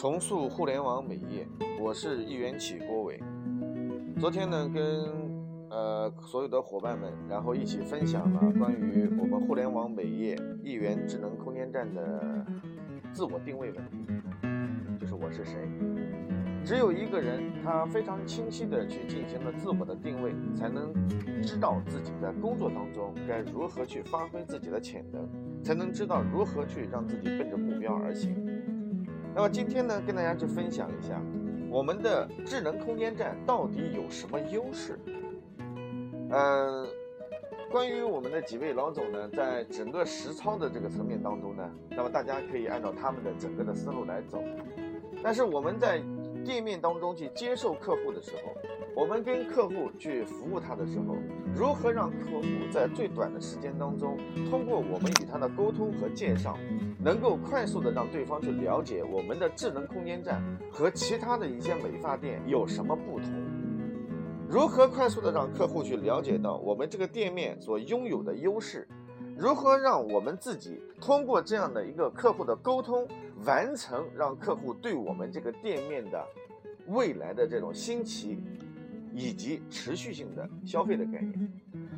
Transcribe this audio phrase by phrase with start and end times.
[0.00, 1.46] 重塑互联网美业，
[1.78, 3.22] 我是一元起郭伟。
[4.18, 4.82] 昨天呢，跟
[5.68, 12.46] 呃所有的伙伴们，然后一起分享了关于我们互联网美业一元智能空间站的
[13.12, 14.06] 自我定位问题，
[14.98, 15.68] 就是我是谁。
[16.64, 20.94] 只有一个人，他非常清晰的去进行了自我的定位，才能
[21.42, 25.28] 知道自己在工作当中该如何去发挥自己的潜能，
[25.62, 28.34] 才能知道如何去让自己奔着目标而行。
[29.34, 31.20] 那么今天呢，跟大家去分享一下
[31.70, 34.98] 我们的智能空间站到底有什么优势。
[36.30, 36.86] 嗯，
[37.70, 44.42] 关于我们的几位老总呢，在整个实操的这个层面当中呢，那么大家可以按照他们的整个的思路来走。
[45.22, 46.02] 但是我们在
[46.44, 48.54] 店面当中去接受客户的时候，
[48.96, 51.16] 我们跟客户去服务他的时候，
[51.54, 54.16] 如何让客户在最短的时间当中，
[54.50, 56.58] 通过我们与他的沟通和介绍，
[57.02, 63.30] 能够快速的让对方去了解我们的智能空间站和其他的一些美发店有什么不同？
[64.48, 68.86] 如何快速的让客户去了解到我们这个店面所拥有的优势？
[69.38, 73.08] 如何让我们自己通过这样的一个客户的沟通，
[73.46, 76.22] 完成让客户对我们这个店面的
[76.88, 78.38] 未来的这种新奇
[79.14, 81.50] 以及持续性的消费的概念？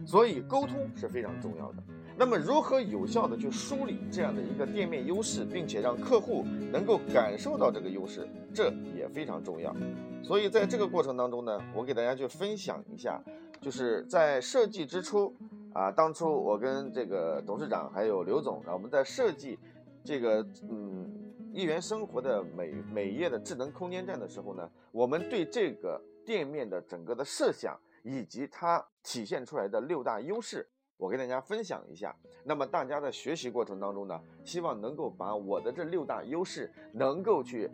[0.07, 1.83] 所以沟通是非常重要的。
[2.17, 9.75] 那么如何有效的去梳理这样的一个店面优势，并且让客户能够感受到这个优势，这也非常重要。
[10.23, 13.21] 所以在这个过程当中呢，我给大家去分享一下，
[13.61, 15.35] 就是在设计之初。
[15.75, 19.59] 啊，当初我跟这个董事长还有刘总，然后我们在设计
[20.05, 21.11] 这个嗯
[21.51, 30.69] 一元生活的美美业的智能空间站的时候呢，我们对这个店面的整个的设想以及它体现出来的六大优势，
[31.03, 32.15] 我跟大家分享一下。
[32.45, 37.69] 那么大家在学习过程当中呢，希望能够把我的这六大优势能够去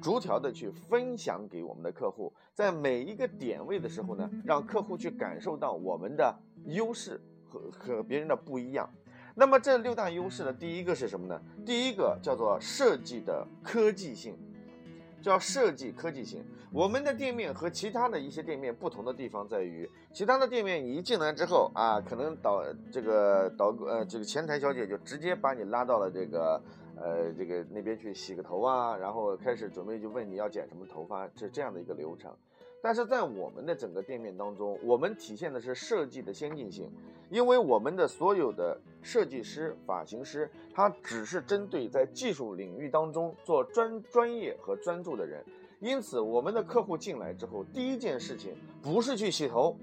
[0.00, 7.20] 逐条的去分享给我们的客户，在每一个点位的时候呢，让客户去感受到我们的优势。
[7.52, 8.88] 和和别人的不一样，
[9.34, 10.50] 那么这六大优势呢？
[10.50, 11.38] 第一个是什么呢？
[11.66, 14.34] 第一个叫做设计的科技性，
[15.22, 16.44] 叫设计科技型。
[16.72, 26.62] 我们的店面和其他的一些店面不同的地方在于，其他的店面你一进来之后啊，可能导这个导呃这个前台小姐就直接把你拉到了这个
[26.96, 32.34] 呃这个那边去洗个头啊，然后开始准备就问你要剪什么头发，是这样的一个流程。
[32.82, 36.90] 但是在我们的整个店面当中，我们体现的是设计的先进性，
[37.30, 45.44] 因为我们的所有的设计师、发型师，他只是针对在技术领域当中做专专业和专注的人，
[45.78, 49.76] 因此我们的客户进来之后，第一件事情不是去洗头，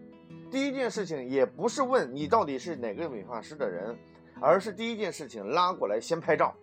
[0.52, 3.98] 第一件事情也不是问你到底是哪个美发师的人，
[4.42, 6.54] 而是第一件事情拉过来先拍照，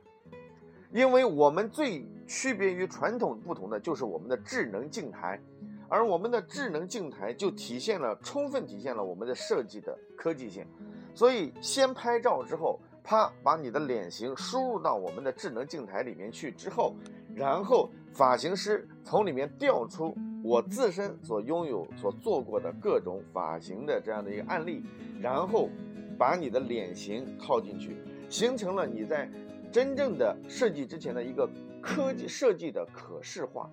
[0.93, 5.41] 因为我们最区别于传统不同的就是我们的智能镜台。
[5.89, 10.67] 而我们的智能镜台就体现了，充分体现了我们的设计的科技性。
[11.15, 16.95] 所以先拍照之后，啪，把你的脸型输入到我们的智能镜台里面去之后，
[17.35, 20.15] 然后发型师从里面调出
[20.45, 24.83] 我自身所拥有、所做过的各种发型的这样的一个案例，
[25.21, 25.71] 然后
[26.19, 27.97] 把你的脸型套进去，
[28.29, 29.31] 形成了你在
[29.73, 31.49] 真正的设计之前的一个
[31.81, 33.71] 科技设计的可视化。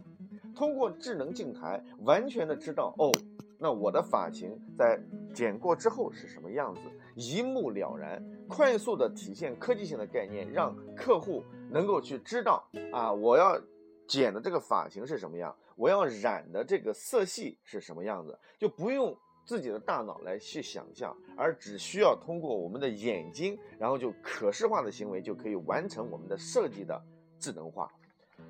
[0.53, 3.12] 通过智能镜台，完全的知道哦，
[3.58, 5.00] 那我的发型在
[5.34, 6.81] 剪过之后是什么样子，
[7.16, 13.59] 一目了然，快速的体现科技性的概念，让客户能够去知道啊，我要
[14.08, 19.16] 剪的这个发型是什么样，我要染的这个色系是什么样子，就不用
[19.46, 27.02] 自己的大脑来去想象，而只需要通过我们的眼睛，然后就可视化的行为就可以完成我们的设计的
[27.40, 27.91] 智能化。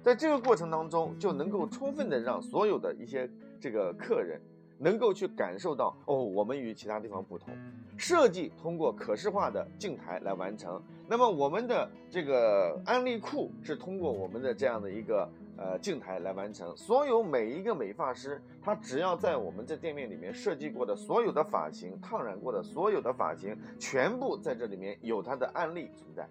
[0.02, 4.42] 在这个过程当中，就能够充分的让所有的一些这个客人
[4.78, 7.54] 能够去感受到哦，我们与其他地方不同。
[7.96, 16.76] 设计通过可视化的镜台来完成，那么我们的这个案例库是通过我们的这样的一个呃镜台来完成。
[16.76, 26.28] 所有每一个美发师，他只要在我们这店面里面设计过的所有的发型、烫染过的所有的发型，全部在这里面有它的案例存在。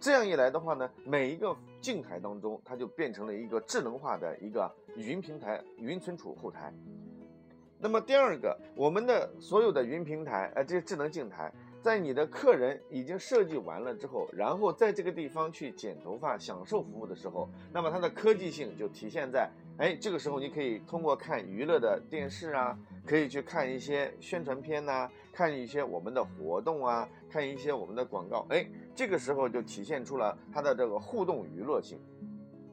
[0.00, 6.72] 这样一来的话呢，每一个静态当中，它就变成了一个智能化的一个云平台、云存储后台。
[7.78, 11.50] 那么第二个，我们的所有的云平台，呃，这些智能静态，
[11.80, 19.50] 在你的客人已经设计完了之后，然后在这个地方去剪头发、享受服务的时候，那么它的科技性就体现在，
[19.80, 22.78] 哎，这个时候你可以通过看娱乐的电视啊。
[23.06, 31.98] 可以去看一些宣传片呐，看一些我们的活动啊，看一些我们的广告，哎，这个时候就体现出了它的这个互动娱乐性。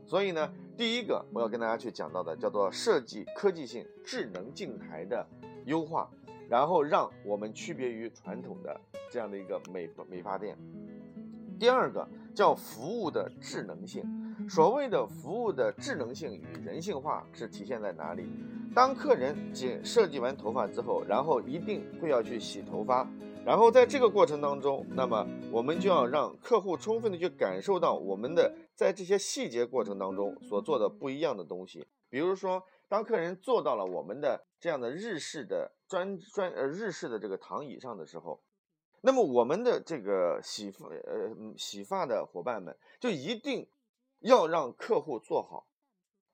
[0.06, 5.26] 所以呢，第一个我要跟大家去讲到的叫做设计科技性智能镜台的
[5.66, 6.08] 优化，
[6.50, 8.80] 然后让我们区别于传统的
[9.10, 10.56] 这样的一个美美发店。
[11.58, 14.04] 第二个叫服务的智能性，
[14.50, 18.30] 所谓的服务的智能性与人性化是体现在哪里？
[18.74, 23.06] 当客人剪设计完头发之后，然后一定会要去洗头发，
[23.46, 31.86] 然后在这个过程当中，那么我们就要让客户充分的去感受到我们的在这些细节过程当中所做的不一样的东西。
[32.10, 38.42] 比如说，当客人坐到了我们的这样的日式的专专呃日式的这个躺椅上的时候。
[39.02, 43.66] 那么我们的这个洗发呃洗发的伙伴们就一定
[44.20, 45.68] 要让客户坐好，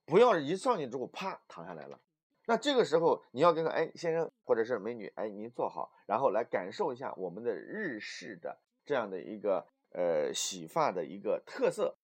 [0.05, 1.99] 不要一上去之后啪躺下来了。
[2.45, 11.97] 那这个时候你要跟他哎先生或者是美女哎您坐好，然后来感受一下我们的日式的这样的一个呃洗发的一个特色，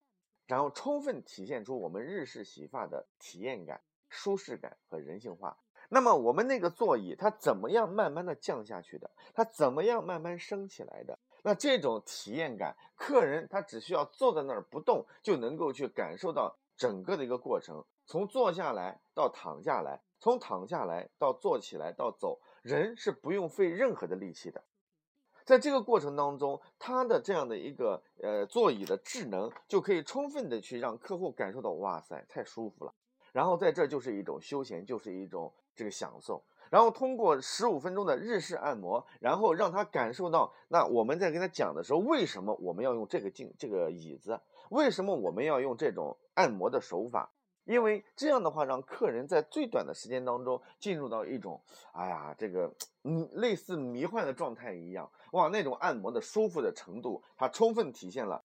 [0.48, 5.58] 然后充分体现出我们日式洗发的体验感、舒适感和人性化。
[5.90, 9.12] 那么我们那个座椅它怎么样慢慢的降下去的？
[9.34, 11.20] 它怎么样慢慢升起来的？
[11.44, 24.64] 那这种体验感，客人他只需要坐在那儿不动，就能够去感受到整个的一个过程，从坐下来到躺下来，从躺下来到坐起来到走，人是不用费任何的力气的。
[25.46, 32.94] 在这个过程当中，它的这样的一个呃座椅的智能，就可以充分的去让客户感受到，哇塞，太舒服了。
[33.32, 35.54] 然后在这就是一种休闲，就是一种。
[35.76, 44.40] 这个享受，然后通过十五分钟的日式按摩，然后让他感受到，那我们在跟他讲的时候，为什么我们要用这个镜这个椅子？
[44.70, 47.32] 为什么我们要用这种按摩的手法？
[47.66, 51.62] 因为这样的话，让客人在最短的时间当中进入到一种，
[51.92, 52.74] 哎呀，这个
[53.04, 58.44] 嗯，类似迷幻的状态一样，哇，那种按摩的舒服的程度，它充分体现了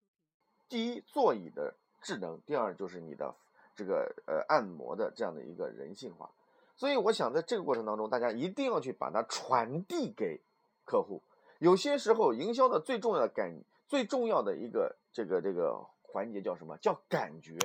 [0.69, 3.35] 第一座椅的智能，第二就是你的
[3.75, 6.31] 这个呃按摩的这样的一个人性化。
[6.76, 10.41] 所以我想，在这个过程当中，大家一定要去把它传递给
[10.85, 11.23] 客户。
[11.59, 16.76] 有些时候，营销的最重要的感、最重要的一个这个这个环节叫什么？
[16.79, 17.56] 叫感觉。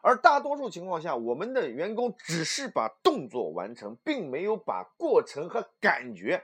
[0.00, 6.42] 而大多数情况下，我们的员工只是把动作完成，并没有把过程和感觉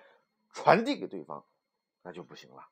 [0.52, 1.44] 传递给对方，
[2.02, 2.68] 那就不行了。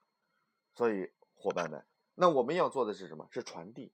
[0.74, 1.84] 所以，伙伴们，
[2.14, 3.26] 那我们要做的是什么？
[3.30, 3.92] 是传递。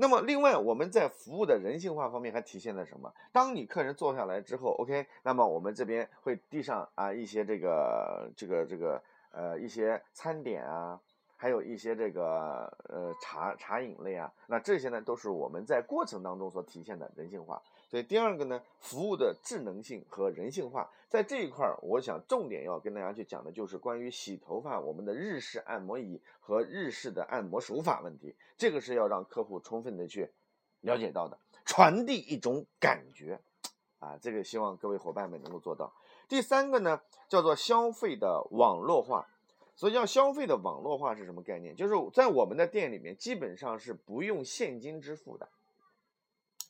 [0.00, 3.12] 那么，另外我们在服务的人性化方面还体现了什么？
[3.32, 9.02] 当你客人坐下来之后，OK，那么我们这边会递上啊一些这个这个这个
[9.32, 10.98] 呃一些餐点啊。
[11.40, 17.62] 还有一些这个呃茶茶饮类啊，那这些呢都是我们在过程当中所体现的人性化。
[17.88, 30.30] 所以第二个呢，服务的智能性和人性化，在这一块儿，我想重点要跟大家去讲的就是关于洗头发我们的日式按摩椅和日式的按摩手法问题，这个是要让客户充分的去
[30.82, 33.40] 了解到的，传递一种感觉
[33.98, 35.92] 啊，这个希望各位伙伴们能够做到。
[36.28, 39.26] 第三个呢，叫做消费的网络化。
[39.74, 41.76] 所以叫消费的网络化是什么概念？
[41.76, 45.48] 就是在我们的店里面，基本上是不用现金支付的，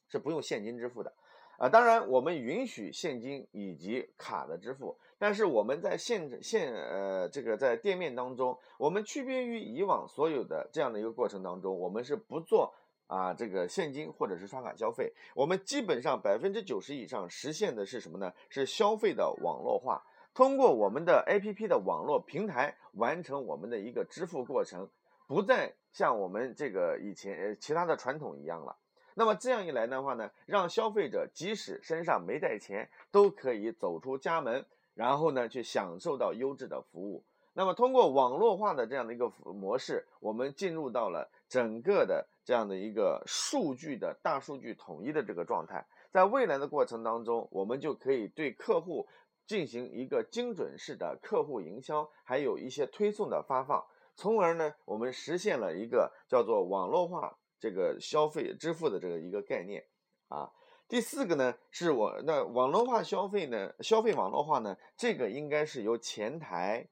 [0.09, 1.13] 是不用现金支付的，
[1.59, 12.73] 啊，当然我们允许现金以及卡的支付，但是我们在现现呃这个在店面当中，我们区别于以往所有的这样的一个过程当中，我们是不做
[13.07, 18.33] 啊这个现金或者是刷卡消费，我们基本上百分之九十以上实现的是什么呢？
[18.49, 20.03] 是消费的网络化。
[20.35, 24.89] 通过我们的 APP 的网络平台完成我们的一个支付过程，
[25.27, 28.77] 不再像我们这个以前呃其他的传统一样了。
[29.19, 37.25] 那么这样一来的话呢，让消费者即使身上没带钱，都可以走出家门，然后呢去享受到优质的服务。
[37.53, 45.85] 那么通过网络化的这样的一个模式，我们进入到了整个的这样的一个数据的大数据统一的这个状态。
[46.13, 49.09] 在未来的过程当中，我们就可以对客户。
[49.49, 53.83] 进行一个精准式的客户营销，还有一些推送的发放，
[54.15, 59.85] 从而呢，我们实现了一个叫做网络化这个消费支付的这个一个概念
[60.29, 60.51] 啊。
[60.89, 66.89] 第四个呢，是我那网络化消费呢，消费网络化呢，这个应该是由前台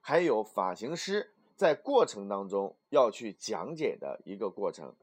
[0.00, 4.94] 还有发型师在过程当中要去讲解的一个过程。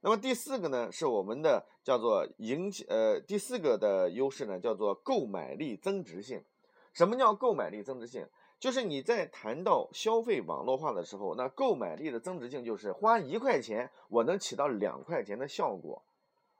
[0.00, 6.44] 那么第四个呢，是我们的叫做营呃第四个的优势呢，叫做购买力增值性。
[6.92, 8.26] 什么叫购买力增值性？
[8.58, 16.02] 就是你在谈到消费网络化的时候，那购买力的增值性就是花一块钱，我能起到两块钱的效果；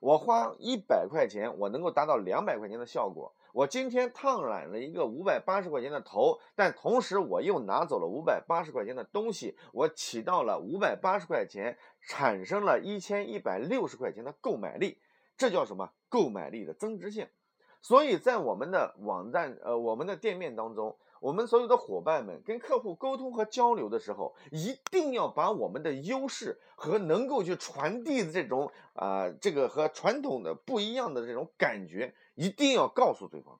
[0.00, 3.34] 我花一百块钱，我能够达到两百块钱的效果。
[3.52, 14.98] 我今天烫染了一个五百八十块钱的头，但同时我又拿走了五百八十块钱的东西，我起到了五百八十块钱，产生了一千一百六十块钱的购买力。
[15.36, 15.90] 这叫什么？
[16.08, 17.26] 购买力的增值性。
[17.80, 33.58] 所以在我们的网站，呃，我们的店面当中，我们所有的伙伴们跟客户沟通和交流的时候，一定要把我们的优势和能够去传递的这种啊，这个和传统的不一样的这种感觉，一定要告诉对方。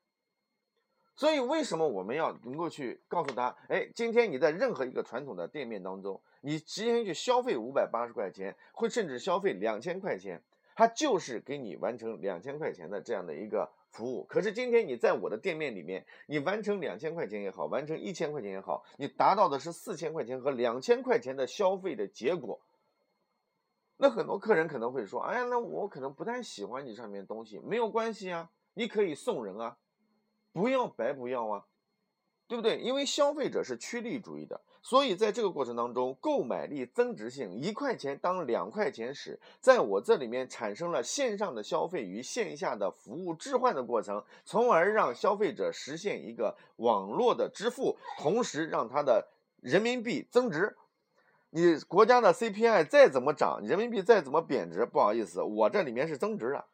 [1.17, 3.57] 所以，为什么我们要能够去告诉他？
[3.69, 10.41] 哎，今天你在任何一个传统的店面当中，你今天去消费五百八十块钱，或甚至消费两千块钱，
[10.77, 14.25] 他就是给你完成两千块钱的这样的一个服务。
[14.25, 22.61] 可是今天你在我的店面里面，你完成两千块钱也好，完成一千块钱也好，你达到的是四千块钱和两千块钱的消费的结果。
[23.97, 29.77] 那很多客人可能会说：“哎呀，那我可能不太喜欢你上面东西，没有关系啊，你可以送人啊。”
[30.51, 31.67] 不要白不要啊，
[32.49, 32.79] 对不对？
[32.79, 49.29] 因为消费者是趋利主义的，所以在这个过程当中，购买力增值性一块钱当两块钱使，在我这里面产生了线上的消费与线下的服务置换的过程，从而让消费者实现一个网络的支付，同时让他的
[49.61, 50.77] 人民币增值。
[51.51, 56.65] 你国家的 CPI 再怎么涨，人民币再怎么贬值，不好意思，我这里面是增值的。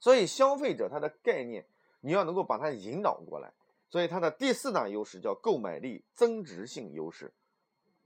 [0.00, 1.66] 所以消费者他的概念。
[2.00, 3.52] 你要能够把它引导过来，
[3.88, 7.32] 所以它的第四大优势叫购买力增值性优势，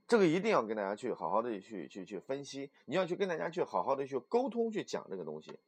[0.07, 5.59] 这个一定要跟大家去好好的去去去分析，你要去跟大家去好好的去沟通去讲这个东西。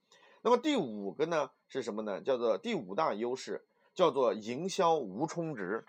[0.41, 2.21] 那么第五个呢是什么呢？
[2.21, 5.85] 叫做第五大优势，叫做营销无充值，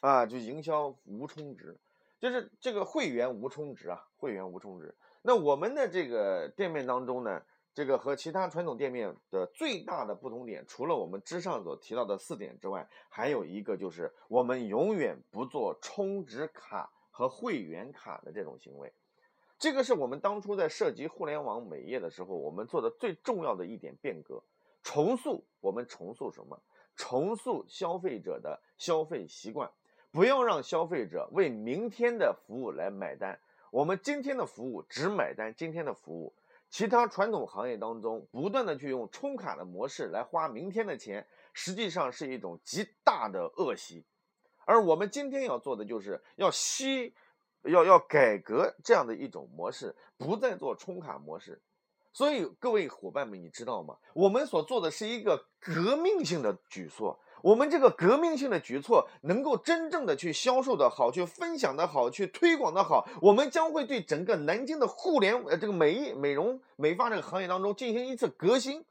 [0.00, 1.78] 啊，就营销无充值，
[2.18, 4.94] 就是这个会员无充值啊，会员无充值。
[5.22, 7.42] 那我们的这个店面当中呢？
[7.74, 18.92] 这个和其他传统店面的最大的不同点，除了我们之上所提到的四点之外，还有一个就是我们永远不做充值卡和会员卡的这种行为。
[19.58, 24.42] 这个是我们当初在涉及互联网美业的时候，我们做的最重要的一点变革。
[24.82, 26.60] 重塑我们重塑什么？
[26.96, 29.70] 重塑消费者的消费习惯，
[30.10, 33.40] 不要让消费者为明天的服务来买单。
[33.70, 36.34] 我们今天的服务只买单今天的服务。
[36.72, 44.02] 其他传统行业当中，不断的去用充卡的模式来花明天的钱，实际上是一种极大的恶习。
[44.64, 47.12] 而我们今天要做的，就是要吸，
[47.64, 51.60] 要要改革这样的一种模式，不再做充卡模式。
[52.10, 53.98] 所以各位伙伴们，你知道吗？
[54.14, 57.20] 我们所做的是一个革命性的举措。
[57.42, 68.84] 我们这个革命性的举措能够真正的去销售的好，去分享的好，去推广的好，我们将会对整个南京的互联呃这个美美容美发这个行业当中进行一次革新。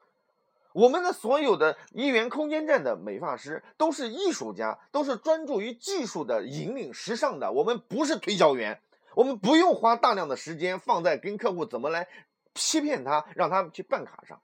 [0.74, 7.52] 我们的所有的一元空间站的美发师都是艺术家，都是专注于技术的引领时尚的。
[7.52, 8.80] 我们不是推销员，
[9.16, 12.08] 我们不用花大量的时间放在跟客户怎么来
[12.56, 14.42] 欺骗他，让他去办卡上。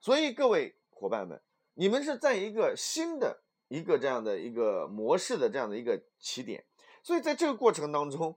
[0.00, 1.40] 所以各位伙伴们。
[1.74, 6.64] 你们是在一个新的一个这样的一个模式的这样的一个起点，
[7.02, 8.36] 所以在这个过程当中，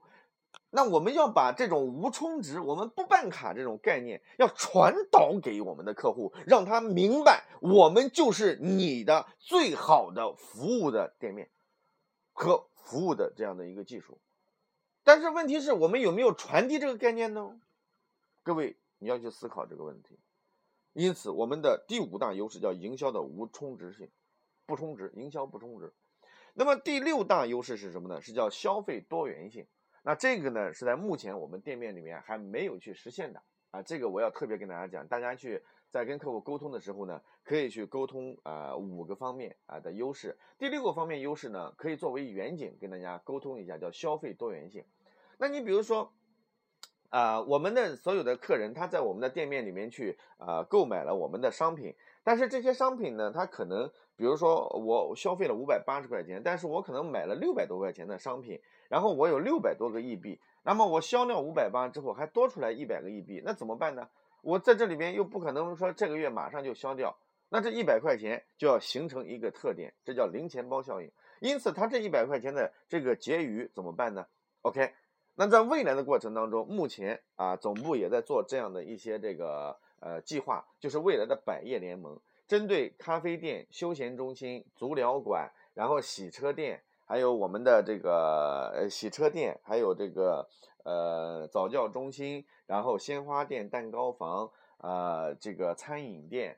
[0.70, 11.50] 那我们要把这种无充值、我们不办卡这种概念，要传导给我们的客户，让他明白我们就是你的最好的服务的店面
[12.32, 14.18] 和服务的这样的一个技术。
[15.04, 17.60] 但是问题是我们有没有传递这个概念呢？
[18.42, 20.18] 各位，你要去思考这个问题。
[20.98, 24.08] 因此，我们的第五大优势叫营销的无充值性，
[24.64, 25.92] 不充值，营销不充值。
[26.54, 28.22] 那么第六大优势是什么呢？
[28.22, 29.66] 是叫消费多元性。
[30.02, 33.82] 那这个呢，是在目前我们店面里面还没有去实现的啊。
[33.82, 40.38] 这个我要特别跟大家讲，大家去在跟客户沟通的时候呢，可以去沟通啊五个方面啊的优势。
[40.56, 44.82] 第六个方面优势呢，可以作为远景跟大家沟通一下，叫消费多元性。
[45.36, 46.10] 那你比如说。
[47.10, 51.94] 啊，我们的所有的客人，他在我们的店面里面去啊购买了我们的商品，
[52.24, 64.08] 但是这些商品呢，他可能，比如说我消费了五百八十块钱，但是我可能买了六百多块钱的商品，然后我有六百多个亿币，那么我销掉五百八之后还多出来一百个亿币，那怎么办呢？
[64.42, 67.16] 我在这里边又不可能说这个月马上就销掉，
[67.48, 71.10] 那这一百块钱就要形成一个特点，这叫零钱包效应。
[71.40, 74.26] 因此，他这一百块钱的这个结余怎么办呢
[74.62, 74.92] ？OK。
[75.38, 90.48] 那在未来的过程当中，目前啊总部也在做这样的一些这个呃计划，就是未来的百业联盟，针对咖啡店、休闲中心、足疗馆，然后洗车店，还有我们的这个呃洗车店，还有这个
[90.84, 96.56] 呃早教中心，然后鲜花店、蛋糕房啊这个餐饮店。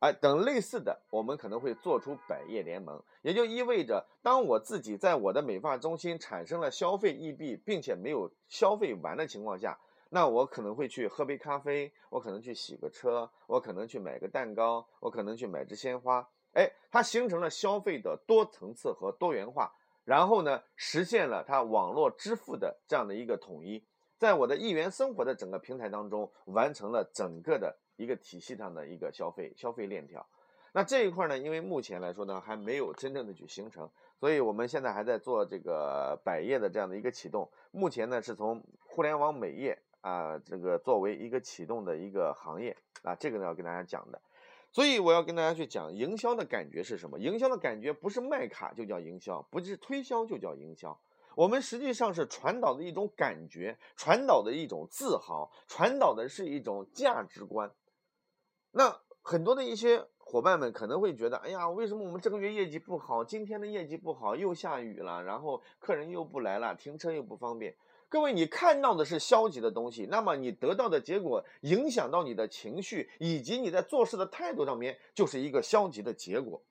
[0.00, 9.78] 哎，等类似的，我们可能会做出百业联盟，也就意味着，当我自己在我的美发中心产生了消费溢币，并且没有消费完的情况下，
[10.08, 16.26] 那我可能会去喝杯咖啡，我可能去洗个车，我可能去买个蛋糕，我可能去买支鲜花。
[16.54, 19.70] 哎，它形成了消费的多层次和多元化，
[20.04, 23.84] 然后呢，实现了它网络支付的这样的一个统一，
[24.16, 30.26] 在我的一元生活的整个平台当中，完成了整个的一个体系上的一个消费消费链条。
[30.72, 37.50] 那这一块呢，因为目前来说呢，还没有真正的去形成，所以我们现在还在做这个百业的这样的一个启动。
[37.72, 44.20] 目前呢，是从互联网美业啊，这个作为一个启动的一个行业啊，这个呢要跟大家讲的。
[44.72, 47.18] 所以我要跟大家去讲营销的感觉是什么？
[47.18, 50.96] 营销的感觉不是卖卡就叫营销，不是推销就叫营销。
[51.34, 57.68] 我们实际上是传导的一种感觉，传导的一种自豪，传导的是一种价值观。
[58.72, 60.06] 那很多的一些。
[60.30, 63.24] 伙伴们可能会觉得，哎呀，为什么我们这个月业绩不好？
[63.24, 67.74] 今天的业绩不好，又下雨了，然后客人又不来了，停车又不方便。
[68.08, 76.62] 各位，你看到的是消极的东西，那么你得到的结果影响到你的情绪以及你在做事的态度上面，就是一个消极的结果。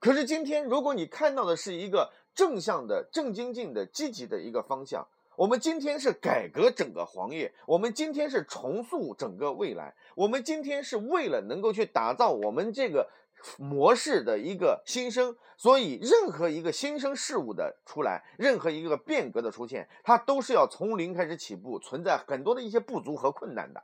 [0.00, 5.06] 可是今天，如果你看到的是一个正向的、正经经的、积极的一个方向。
[5.36, 13.10] 我们今天是改革整个行业，我们今天是重塑整个未来，我们今天是为了能够去打造我们这个
[13.58, 23.82] 模式的一个新生，所以任何一个新生事物的出来，任何一个变革的出现，它都是要从零开始起步，存在很多的一些不足和困难的。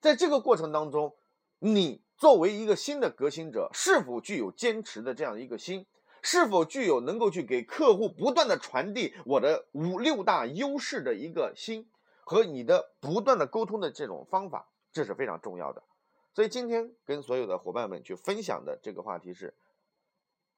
[0.00, 1.14] 在这个过程当中，
[1.58, 5.86] 你作为一个新的革新者，是否具有坚持的这样一个心？
[6.22, 11.88] 是否具有能够去给客户不断的传递我的五六大优势的一个心
[12.22, 15.82] 和你的不断的沟通的这种方法，这是非常重要的。
[16.32, 19.54] 所以今天跟所有的伙伴们去分享的这个话题是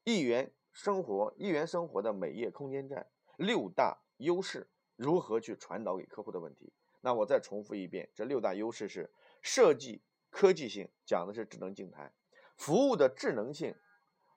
[0.04, 6.72] 一元生活一元生活的美业空间站六大优势如何去传导给客户的问题。
[7.00, 12.12] 那我再重复一遍，这六大优势是设计科技性，讲的是智能镜台，
[12.56, 13.74] 服务的智能性。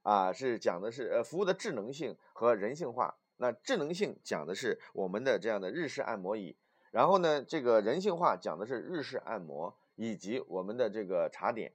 [0.06, 3.14] 啊，是讲的是呃服务的智能性和人性化。
[3.38, 6.56] 那智能性讲的是我们的这样的日式按摩椅，
[6.92, 11.74] 然后呢，这个人性化讲的是日式按摩以及我们的这个茶点。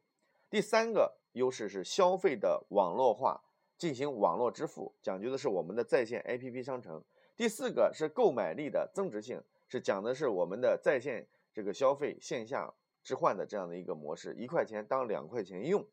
[0.49, 3.43] 第三个优势是消费的网络化，
[3.77, 7.03] 进行网络支付，讲究的是我们的在线 APP 商城。
[7.37, 15.85] 第四个是购买力的增值性，是讲的是我们的在线这个消费线下置换的这样的一个模式，一块钱当两块钱用。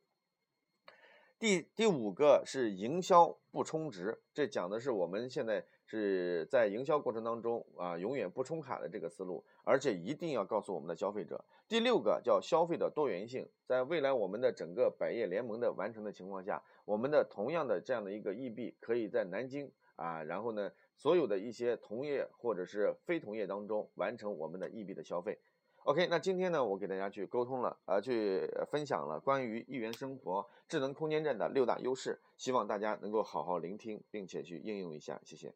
[1.39, 11.45] 第第五个是营销不充值，这讲的是我们现在是在营销过程当中啊，永远不充卡的这个思路，而且一定要告诉我们的消费者。
[11.67, 25.37] 第六个叫消费的多元性，在未来我们的整个百业联盟的完成的情况下，我们的同样的这样的一个易币可以在南京啊，然后呢，所有的一些同业或者是非同业当中完成我们的易币的消费。
[25.87, 35.55] OK，那今天呢，我给大家去沟通了，呃，去分享了关于一元生活智能空间站的六大优势，希望大家能够好好聆听，并且去应用一下，谢谢。